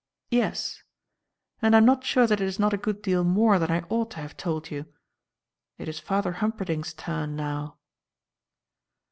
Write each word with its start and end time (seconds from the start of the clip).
"Yes. 0.31 0.81
And 1.61 1.75
I'm 1.75 1.85
not 1.85 2.03
sure 2.03 2.25
that 2.25 2.41
it 2.41 2.47
is 2.47 2.57
not 2.57 2.73
a 2.73 2.77
good 2.77 3.03
deal 3.03 3.23
more 3.23 3.59
than 3.59 3.69
I 3.69 3.81
ought 3.89 4.09
to 4.09 4.19
have 4.21 4.35
told 4.35 4.71
you. 4.71 4.87
It 5.77 5.87
is 5.87 5.99
Father 5.99 6.31
Humperdinck's 6.31 6.95
turn 6.95 7.35
now." 7.35 7.77